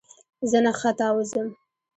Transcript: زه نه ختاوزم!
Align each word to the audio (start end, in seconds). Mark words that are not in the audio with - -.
زه 0.49 0.59
نه 0.65 0.71
ختاوزم! 0.79 1.47